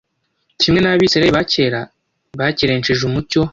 [0.61, 1.81] Kimwe n’Abisiraheli ba kera,
[2.39, 3.41] bakerensheje umucyo